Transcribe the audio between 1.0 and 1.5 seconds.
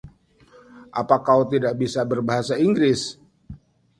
Apa kau